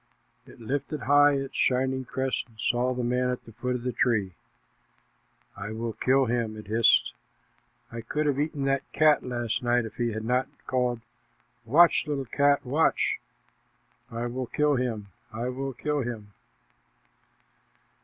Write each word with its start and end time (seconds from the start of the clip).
It 0.47 0.59
lifted 0.59 1.01
high 1.01 1.33
its 1.33 1.55
shining 1.55 2.05
crest 2.05 2.45
and 2.47 2.59
saw 2.59 2.95
the 2.95 3.03
man 3.03 3.29
at 3.29 3.45
the 3.45 3.51
foot 3.51 3.75
of 3.75 3.83
the 3.83 3.91
tree. 3.91 4.33
"I 5.55 5.69
will 5.73 5.93
kill 5.93 6.25
him!" 6.25 6.57
it 6.57 6.65
hissed. 6.65 7.13
"I 7.91 8.01
could 8.01 8.25
have 8.25 8.39
eaten 8.39 8.63
that 8.65 8.81
cat 8.93 9.21
last 9.21 9.61
night 9.61 9.85
if 9.85 9.97
he 9.97 10.13
had 10.13 10.25
not 10.25 10.47
called, 10.65 11.01
'Watch, 11.65 12.07
little 12.07 12.25
cat, 12.25 12.65
watch!' 12.65 13.19
I 14.09 14.25
will 14.25 14.47
kill 14.47 14.75
him, 14.75 15.09
I 15.31 15.49
will 15.49 15.73
kill 15.73 16.01
him!" 16.01 16.33